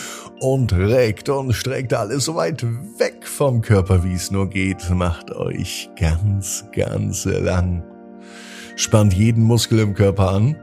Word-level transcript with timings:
und 0.40 0.72
reckt 0.72 1.28
und 1.28 1.52
streckt 1.52 1.92
alles 1.94 2.24
so 2.24 2.36
weit 2.36 2.64
weg 2.98 3.26
vom 3.26 3.60
Körper, 3.60 4.04
wie 4.04 4.14
es 4.14 4.30
nur 4.30 4.48
geht. 4.48 4.88
Macht 4.90 5.30
euch 5.32 5.90
ganz, 5.98 6.64
ganz 6.72 7.24
lang. 7.24 7.82
Spannt 8.76 9.14
jeden 9.14 9.42
Muskel 9.42 9.80
im 9.80 9.94
Körper 9.94 10.30
an. 10.30 10.56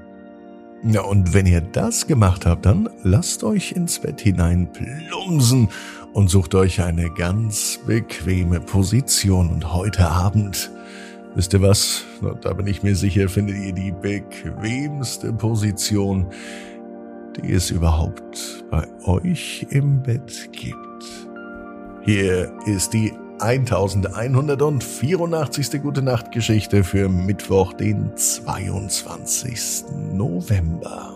Ja, 0.83 1.01
und 1.01 1.33
wenn 1.33 1.47
ihr 1.47 1.61
das 1.61 2.05
gemacht 2.05 2.45
habt, 2.45 2.65
dann 2.65 2.89
lasst 3.03 3.43
euch 3.43 3.71
ins 3.71 3.99
Bett 3.99 4.21
hinein 4.21 4.69
plumsen 4.71 5.69
und 6.13 6.29
sucht 6.29 6.55
euch 6.55 6.81
eine 6.81 7.09
ganz 7.09 7.79
bequeme 7.85 8.59
Position. 8.59 9.49
Und 9.49 9.73
heute 9.73 10.07
Abend, 10.07 10.71
wisst 11.35 11.53
ihr 11.53 11.61
was? 11.61 12.03
Da 12.41 12.53
bin 12.53 12.65
ich 12.67 12.83
mir 12.83 12.95
sicher, 12.95 13.29
findet 13.29 13.57
ihr 13.57 13.73
die 13.73 13.91
bequemste 13.91 15.33
Position, 15.33 16.27
die 17.37 17.53
es 17.53 17.69
überhaupt 17.69 18.65
bei 18.71 18.87
euch 19.05 19.67
im 19.69 20.01
Bett 20.01 20.49
gibt. 20.51 20.75
Hier 22.03 22.51
ist 22.65 22.93
die 22.93 23.13
1184. 23.39 25.81
Gute 25.81 26.01
Nacht 26.01 26.31
Geschichte 26.31 26.83
für 26.83 27.07
Mittwoch, 27.09 27.73
den 27.73 28.15
22. 28.15 29.83
November. 30.13 31.11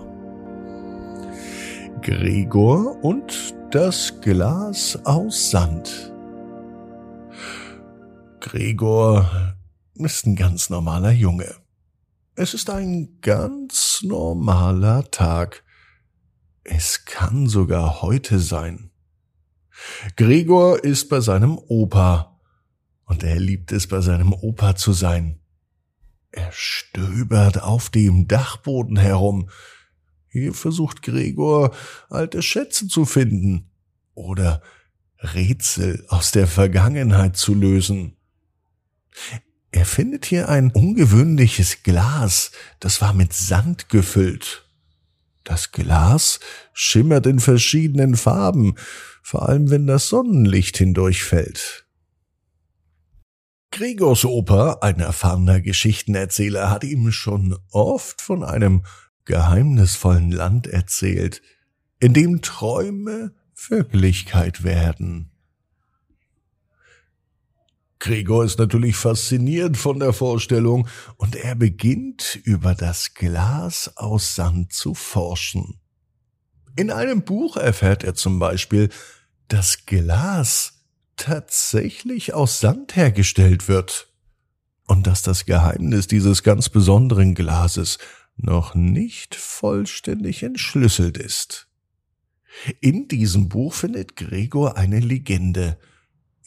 Gregor 2.01 2.97
und 3.03 3.53
das 3.71 4.13
Glas 4.21 4.99
aus 5.05 5.51
Sand. 5.51 6.11
Gregor 8.39 9.29
ist 10.05 10.25
ein 10.25 10.35
ganz 10.35 10.69
normaler 10.69 11.11
Junge. 11.11 11.55
Es 12.35 12.53
ist 12.53 12.69
ein 12.69 13.19
ganz 13.21 14.01
normaler 14.03 15.09
Tag. 15.11 15.63
Es 16.63 17.05
kann 17.05 17.47
sogar 17.47 18.01
heute 18.01 18.39
sein. 18.39 18.91
Gregor 20.15 20.83
ist 20.83 21.09
bei 21.09 21.19
seinem 21.19 21.57
Opa 21.57 22.39
und 23.05 23.23
er 23.23 23.39
liebt 23.39 23.71
es, 23.71 23.87
bei 23.87 24.01
seinem 24.01 24.33
Opa 24.33 24.75
zu 24.75 24.93
sein. 24.93 25.39
Er 26.31 26.51
stöbert 26.51 27.61
auf 27.61 27.89
dem 27.89 28.27
Dachboden 28.27 28.97
herum. 28.97 29.49
Hier 30.29 30.53
versucht 30.53 31.01
Gregor, 31.01 31.73
alte 32.09 32.41
Schätze 32.41 32.87
zu 32.87 33.05
finden 33.05 33.71
oder 34.13 34.61
Rätsel 35.17 36.05
aus 36.07 36.31
der 36.31 36.47
Vergangenheit 36.47 37.35
zu 37.35 37.53
lösen. 37.53 38.15
Er 39.71 39.85
findet 39.85 40.25
hier 40.25 40.49
ein 40.49 40.71
ungewöhnliches 40.71 41.83
Glas, 41.83 42.51
das 42.79 43.01
war 43.01 43.13
mit 43.13 43.33
Sand 43.33 43.89
gefüllt. 43.89 44.65
Das 45.43 45.71
Glas 45.71 46.39
schimmert 46.73 47.25
in 47.25 47.39
verschiedenen 47.39 48.15
Farben, 48.15 48.75
vor 49.21 49.47
allem 49.47 49.69
wenn 49.69 49.87
das 49.87 50.07
Sonnenlicht 50.07 50.77
hindurchfällt. 50.77 51.85
Gregors 53.71 54.25
Opa, 54.25 54.79
ein 54.81 54.99
erfahrener 54.99 55.61
Geschichtenerzähler, 55.61 56.69
hat 56.71 56.83
ihm 56.83 57.11
schon 57.11 57.57
oft 57.71 58.21
von 58.21 58.43
einem 58.43 58.83
geheimnisvollen 59.25 60.31
Land 60.31 60.65
erzählt, 60.65 61.41
in 61.99 62.13
dem 62.13 62.41
Träume 62.41 63.33
Wirklichkeit 63.67 64.63
werden. 64.63 65.28
Gregor 67.99 68.45
ist 68.45 68.57
natürlich 68.57 68.95
fasziniert 68.95 69.75
von 69.75 69.99
der 69.99 70.13
Vorstellung 70.13 70.87
und 71.17 71.35
er 71.35 71.55
beginnt 71.55 72.39
über 72.43 72.73
das 72.73 73.13
Glas 73.13 73.91
aus 73.97 74.35
Sand 74.35 74.71
zu 74.71 74.93
forschen. 74.93 75.79
In 76.77 76.91
einem 76.91 77.23
Buch 77.23 77.57
erfährt 77.57 78.05
er 78.05 78.15
zum 78.15 78.39
Beispiel, 78.39 78.89
dass 79.49 79.85
Glas 79.85 80.85
tatsächlich 81.17 82.33
aus 82.33 82.61
Sand 82.61 82.95
hergestellt 82.95 83.67
wird 83.67 84.07
und 84.87 85.05
dass 85.05 85.21
das 85.21 85.45
Geheimnis 85.45 86.07
dieses 86.07 86.41
ganz 86.41 86.69
besonderen 86.69 87.35
Glases 87.35 87.97
noch 88.37 88.75
nicht 88.75 89.35
vollständig 89.35 90.43
entschlüsselt 90.43 91.17
ist. 91.17 91.67
In 92.79 93.09
diesem 93.09 93.49
Buch 93.49 93.73
findet 93.73 94.15
Gregor 94.15 94.77
eine 94.77 95.01
Legende 95.01 95.77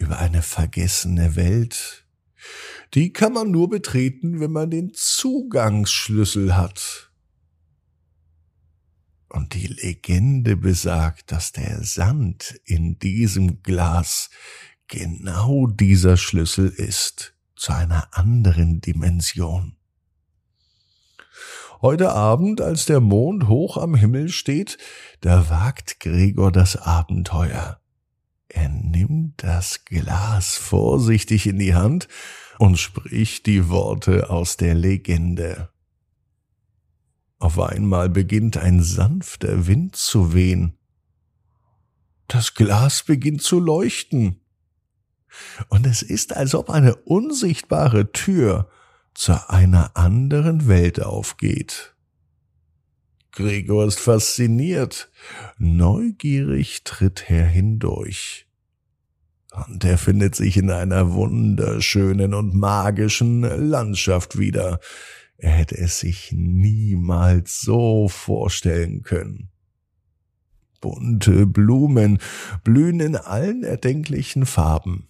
über 0.02 0.18
eine 0.18 0.42
vergessene 0.42 1.36
Welt. 1.36 2.06
Die 2.94 3.12
kann 3.12 3.32
man 3.32 3.50
nur 3.50 3.70
betreten, 3.70 4.40
wenn 4.40 4.50
man 4.50 4.70
den 4.70 4.92
Zugangsschlüssel 4.92 6.56
hat. 6.56 7.10
Und 9.28 9.54
die 9.54 9.68
Legende 9.68 10.56
besagt, 10.56 11.30
dass 11.30 11.52
der 11.52 11.84
Sand 11.84 12.60
in 12.64 12.98
diesem 12.98 13.62
Glas 13.62 14.28
genau 14.88 15.68
dieser 15.68 16.16
Schlüssel 16.16 16.68
ist 16.68 17.34
zu 17.54 17.72
einer 17.72 18.08
anderen 18.10 18.80
Dimension. 18.80 19.76
Heute 21.80 22.12
Abend, 22.12 22.60
als 22.60 22.86
der 22.86 23.00
Mond 23.00 23.48
hoch 23.48 23.76
am 23.76 23.94
Himmel 23.94 24.28
steht, 24.28 24.78
da 25.20 25.48
wagt 25.48 26.00
Gregor 26.00 26.52
das 26.52 26.76
Abenteuer. 26.76 27.81
Er 28.54 28.68
nimmt 28.68 29.42
das 29.42 29.86
Glas 29.86 30.56
vorsichtig 30.56 31.46
in 31.46 31.58
die 31.58 31.74
Hand 31.74 32.06
und 32.58 32.78
spricht 32.78 33.46
die 33.46 33.70
Worte 33.70 34.28
aus 34.28 34.58
der 34.58 34.74
Legende. 34.74 35.70
Auf 37.38 37.58
einmal 37.58 38.10
beginnt 38.10 38.58
ein 38.58 38.82
sanfter 38.82 39.66
Wind 39.66 39.96
zu 39.96 40.34
wehen. 40.34 40.76
Das 42.28 42.54
Glas 42.54 43.02
beginnt 43.04 43.42
zu 43.42 43.58
leuchten. 43.58 44.40
Und 45.68 45.86
es 45.86 46.02
ist, 46.02 46.36
als 46.36 46.54
ob 46.54 46.68
eine 46.68 46.94
unsichtbare 46.94 48.12
Tür 48.12 48.68
zu 49.14 49.48
einer 49.48 49.96
anderen 49.96 50.68
Welt 50.68 51.02
aufgeht. 51.02 51.94
Gregor 53.32 53.86
ist 53.86 53.98
fasziniert. 53.98 55.10
Neugierig 55.58 56.84
tritt 56.84 57.30
er 57.30 57.46
hindurch. 57.46 58.46
Und 59.66 59.84
er 59.84 59.98
findet 59.98 60.34
sich 60.34 60.56
in 60.56 60.70
einer 60.70 61.12
wunderschönen 61.12 62.34
und 62.34 62.54
magischen 62.54 63.42
Landschaft 63.42 64.38
wieder. 64.38 64.80
Er 65.36 65.50
hätte 65.50 65.76
es 65.76 66.00
sich 66.00 66.32
niemals 66.32 67.60
so 67.60 68.08
vorstellen 68.08 69.02
können. 69.02 69.50
Bunte 70.80 71.46
Blumen 71.46 72.18
blühen 72.64 73.00
in 73.00 73.16
allen 73.16 73.62
erdenklichen 73.62 74.46
Farben. 74.46 75.08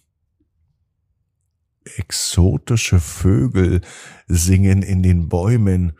Exotische 1.97 2.99
Vögel 2.99 3.81
singen 4.27 4.81
in 4.81 5.03
den 5.03 5.27
Bäumen, 5.27 5.93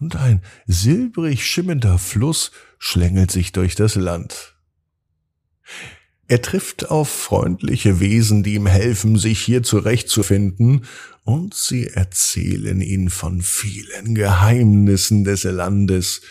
und 0.00 0.16
ein 0.16 0.42
silbrig 0.66 1.44
schimmernder 1.44 1.98
Fluss 1.98 2.52
schlängelt 2.78 3.30
sich 3.30 3.52
durch 3.52 3.74
das 3.74 3.94
Land. 3.94 4.54
Er 6.28 6.42
trifft 6.42 6.90
auf 6.90 7.08
freundliche 7.08 8.00
Wesen, 8.00 8.42
die 8.42 8.54
ihm 8.54 8.66
helfen, 8.66 9.16
sich 9.16 9.40
hier 9.40 9.62
zurechtzufinden, 9.62 10.84
und 11.24 11.54
sie 11.54 11.86
erzählen 11.86 12.80
ihn 12.80 13.10
von 13.10 13.42
vielen 13.42 14.14
Geheimnissen 14.14 15.24
des 15.24 15.44
Landes 15.44 16.22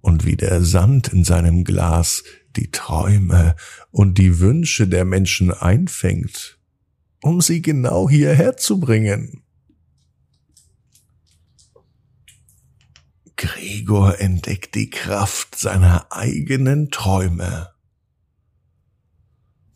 und 0.00 0.26
wie 0.26 0.36
der 0.36 0.62
Sand 0.62 1.08
in 1.08 1.24
seinem 1.24 1.64
Glas 1.64 2.24
die 2.56 2.70
Träume 2.70 3.56
und 3.90 4.18
die 4.18 4.40
Wünsche 4.40 4.88
der 4.88 5.04
Menschen 5.04 5.52
einfängt, 5.52 6.58
um 7.22 7.40
sie 7.40 7.62
genau 7.62 8.08
hierher 8.08 8.56
zu 8.56 8.80
bringen. 8.80 9.42
Gregor 13.42 14.20
entdeckt 14.20 14.76
die 14.76 14.88
Kraft 14.88 15.58
seiner 15.58 16.06
eigenen 16.10 16.90
Träume. 16.90 17.70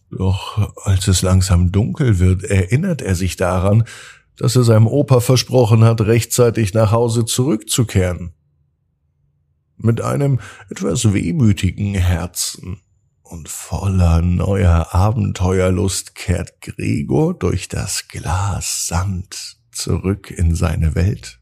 Doch 0.09 0.77
als 0.85 1.09
es 1.09 1.23
langsam 1.23 1.73
dunkel 1.73 2.21
wird, 2.21 2.45
erinnert 2.45 3.03
er 3.03 3.17
sich 3.17 3.35
daran, 3.35 3.83
dass 4.37 4.55
er 4.55 4.63
seinem 4.63 4.87
Opa 4.87 5.19
versprochen 5.19 5.83
hat, 5.83 6.01
rechtzeitig 6.01 6.75
nach 6.75 6.93
Hause 6.93 7.25
zurückzukehren. 7.25 8.35
Mit 9.77 10.01
einem 10.01 10.39
etwas 10.71 11.13
wehmütigen 11.13 11.95
Herzen 11.95 12.81
und 13.23 13.49
voller 13.49 14.23
neuer 14.23 14.95
Abenteuerlust 14.95 16.15
kehrt 16.15 16.61
Gregor 16.61 17.35
durch 17.35 17.67
das 17.67 18.07
Glas 18.07 18.87
Sand 18.87 19.57
zurück 19.73 20.31
in 20.31 20.55
seine 20.55 20.95
Welt. 20.95 21.41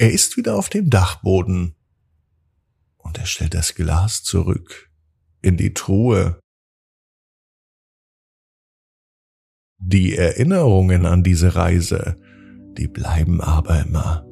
Er 0.00 0.12
ist 0.12 0.36
wieder 0.36 0.54
auf 0.54 0.68
dem 0.68 0.90
Dachboden 0.90 1.74
und 2.98 3.18
er 3.18 3.26
stellt 3.26 3.54
das 3.54 3.74
Glas 3.74 4.22
zurück 4.22 4.90
in 5.42 5.56
die 5.56 5.74
Truhe. 5.74 6.38
Die 9.78 10.16
Erinnerungen 10.16 11.04
an 11.04 11.24
diese 11.24 11.56
Reise, 11.56 12.16
die 12.76 12.86
bleiben 12.86 13.40
aber 13.40 13.80
immer 13.80 14.24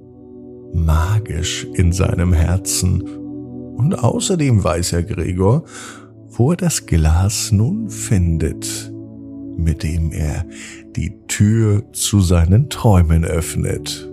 magisch 0.72 1.64
in 1.74 1.90
seinem 1.90 2.32
Herzen. 2.32 3.02
Und 3.02 3.98
außerdem 3.98 4.62
weiß 4.62 4.92
er 4.92 5.02
Gregor, 5.02 5.64
wo 6.28 6.52
er 6.52 6.56
das 6.56 6.86
Glas 6.86 7.50
nun 7.50 7.90
findet, 7.90 8.92
mit 9.56 9.82
dem 9.82 10.12
er 10.12 10.46
die 10.94 11.18
Tür 11.26 11.92
zu 11.92 12.20
seinen 12.20 12.70
Träumen 12.70 13.24
öffnet. 13.24 14.12